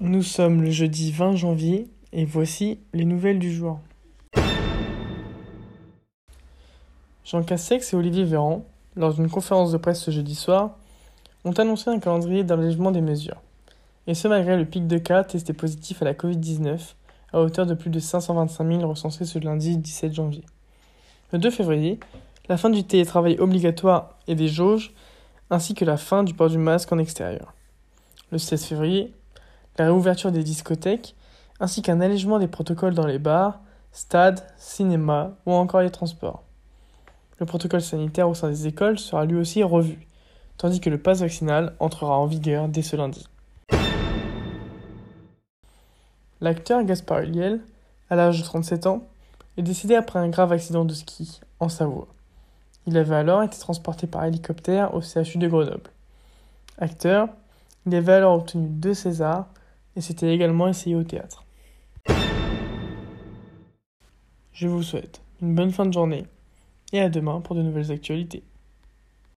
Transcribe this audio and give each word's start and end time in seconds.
Nous 0.00 0.22
sommes 0.22 0.62
le 0.62 0.70
jeudi 0.70 1.12
20 1.12 1.36
janvier 1.36 1.86
et 2.12 2.24
voici 2.24 2.80
les 2.94 3.04
nouvelles 3.04 3.38
du 3.38 3.52
jour. 3.52 3.78
Jean 7.24 7.42
Castex 7.42 7.92
et 7.92 7.96
Olivier 7.96 8.24
Véran, 8.24 8.64
lors 8.96 9.12
d'une 9.12 9.28
conférence 9.28 9.70
de 9.70 9.76
presse 9.76 10.00
ce 10.00 10.10
jeudi 10.10 10.34
soir, 10.34 10.78
ont 11.44 11.52
annoncé 11.52 11.90
un 11.90 11.98
calendrier 11.98 12.42
d'allègement 12.42 12.90
des 12.90 13.02
mesures. 13.02 13.42
Et 14.06 14.14
ce 14.14 14.28
malgré 14.28 14.56
le 14.56 14.64
pic 14.64 14.86
de 14.86 14.96
cas 14.96 15.24
testés 15.24 15.52
positifs 15.52 16.00
à 16.00 16.06
la 16.06 16.14
Covid-19 16.14 16.94
à 17.34 17.40
hauteur 17.40 17.66
de 17.66 17.74
plus 17.74 17.90
de 17.90 18.00
525 18.00 18.66
000 18.66 18.88
recensés 18.88 19.26
ce 19.26 19.38
lundi 19.38 19.76
17 19.76 20.14
janvier. 20.14 20.44
Le 21.32 21.38
2 21.38 21.50
février, 21.50 22.00
la 22.48 22.56
fin 22.56 22.70
du 22.70 22.82
télétravail 22.82 23.36
obligatoire 23.38 24.18
et 24.26 24.34
des 24.34 24.48
jauges, 24.48 24.94
ainsi 25.50 25.74
que 25.74 25.84
la 25.84 25.98
fin 25.98 26.24
du 26.24 26.32
port 26.32 26.48
du 26.48 26.58
masque 26.58 26.90
en 26.92 26.98
extérieur. 26.98 27.54
Le 28.30 28.38
16 28.38 28.64
février, 28.64 29.12
la 29.78 29.86
réouverture 29.86 30.32
des 30.32 30.42
discothèques, 30.42 31.14
ainsi 31.60 31.82
qu'un 31.82 32.00
allègement 32.00 32.38
des 32.38 32.48
protocoles 32.48 32.94
dans 32.94 33.06
les 33.06 33.18
bars, 33.18 33.60
stades, 33.92 34.44
cinémas 34.56 35.30
ou 35.46 35.52
encore 35.52 35.82
les 35.82 35.90
transports. 35.90 36.42
Le 37.38 37.46
protocole 37.46 37.82
sanitaire 37.82 38.28
au 38.28 38.34
sein 38.34 38.48
des 38.48 38.66
écoles 38.66 38.98
sera 38.98 39.24
lui 39.24 39.36
aussi 39.36 39.62
revu, 39.62 40.06
tandis 40.58 40.80
que 40.80 40.90
le 40.90 40.98
pass 40.98 41.20
vaccinal 41.20 41.74
entrera 41.80 42.18
en 42.18 42.26
vigueur 42.26 42.68
dès 42.68 42.82
ce 42.82 42.96
lundi. 42.96 43.26
L'acteur 46.40 46.82
Gaspard 46.84 47.20
Ulliel, 47.20 47.60
à 48.10 48.16
l'âge 48.16 48.38
de 48.38 48.44
37 48.44 48.86
ans, 48.86 49.04
est 49.56 49.62
décédé 49.62 49.94
après 49.94 50.18
un 50.18 50.28
grave 50.28 50.52
accident 50.52 50.84
de 50.84 50.94
ski 50.94 51.40
en 51.60 51.68
Savoie. 51.68 52.08
Il 52.86 52.98
avait 52.98 53.14
alors 53.14 53.42
été 53.42 53.58
transporté 53.58 54.06
par 54.06 54.24
hélicoptère 54.24 54.94
au 54.94 55.00
CHU 55.00 55.38
de 55.38 55.46
Grenoble. 55.46 55.90
Acteur, 56.78 57.28
il 57.86 57.94
avait 57.94 58.14
alors 58.14 58.34
obtenu 58.34 58.66
deux 58.68 58.94
Césars 58.94 59.46
et 59.96 60.00
s'était 60.00 60.34
également 60.34 60.68
essayé 60.68 60.96
au 60.96 61.04
théâtre. 61.04 61.44
Je 64.52 64.68
vous 64.68 64.82
souhaite 64.82 65.22
une 65.40 65.54
bonne 65.54 65.72
fin 65.72 65.86
de 65.86 65.92
journée 65.92 66.24
et 66.92 67.00
à 67.00 67.08
demain 67.08 67.40
pour 67.40 67.56
de 67.56 67.62
nouvelles 67.62 67.90
actualités. 67.90 68.44